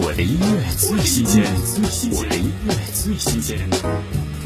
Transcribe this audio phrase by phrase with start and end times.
[0.00, 1.42] 我的音乐最新鲜，
[2.12, 3.58] 我的音乐最新鲜。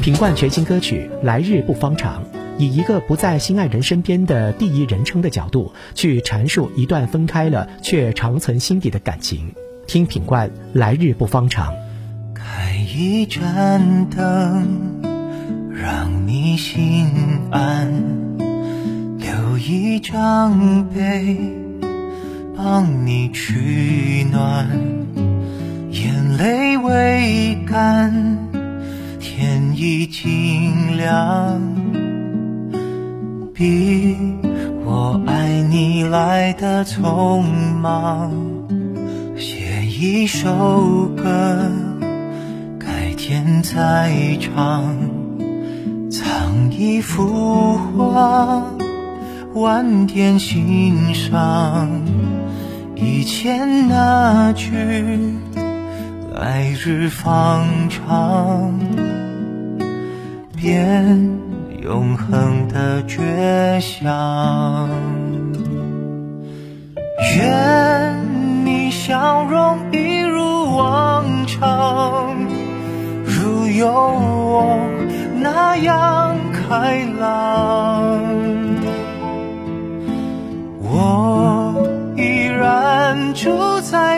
[0.01, 2.23] 品冠全新歌曲《来日不方长》，
[2.57, 9.53] 以一个不在心爱人身边的第一人称的角度，去阐述一段分开了却长存心底的感情。
[9.85, 11.71] 听品冠《来日不方长》。
[12.33, 14.65] 开一盏灯，
[15.71, 17.05] 让你心
[17.51, 17.87] 安；
[19.19, 21.37] 留一张被，
[22.57, 24.52] 帮你取暖。
[27.73, 28.37] 干，
[29.19, 31.59] 天已经亮，
[33.51, 34.15] 比
[34.85, 37.41] 我爱你来的匆
[37.81, 38.31] 忙。
[39.35, 41.67] 写一首歌，
[42.77, 44.83] 改天再唱。
[46.11, 48.67] 藏一幅画，
[49.55, 51.89] 晚点欣赏。
[52.95, 54.69] 以前那句。
[56.33, 58.79] 来日方长，
[60.55, 61.29] 变
[61.81, 64.89] 永恒的绝响。
[67.37, 72.35] 愿你笑容一如往常，
[73.23, 74.79] 如有我
[75.39, 78.19] 那样开朗。
[80.81, 81.75] 我
[82.17, 83.49] 依然住
[83.81, 84.12] 在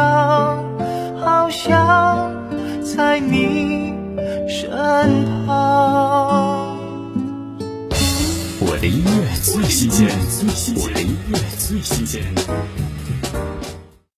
[0.00, 1.70] 心上。
[1.70, 2.32] 想
[2.82, 3.92] 在你
[4.48, 4.70] 身
[5.44, 6.78] 旁。
[8.60, 9.10] 我的音乐
[9.42, 10.08] 最新鲜，
[10.76, 12.22] 我的音乐最新鲜。